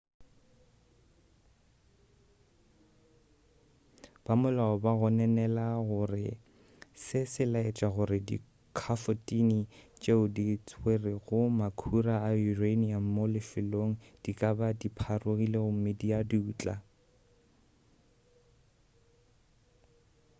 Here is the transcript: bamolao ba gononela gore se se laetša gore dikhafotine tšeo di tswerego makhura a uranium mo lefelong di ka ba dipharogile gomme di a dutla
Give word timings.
bamolao 4.25 4.75
ba 4.83 4.91
gononela 4.99 5.65
gore 5.87 6.27
se 7.03 7.19
se 7.31 7.43
laetša 7.53 7.87
gore 7.95 8.17
dikhafotine 8.27 9.59
tšeo 10.01 10.23
di 10.35 10.45
tswerego 10.67 11.39
makhura 11.59 12.15
a 12.27 12.29
uranium 12.51 13.05
mo 13.15 13.23
lefelong 13.33 13.93
di 14.23 14.31
ka 14.39 14.49
ba 14.57 14.67
dipharogile 14.79 15.57
gomme 15.63 15.91
di 15.99 16.07
a 16.19 16.21
dutla 16.29 16.75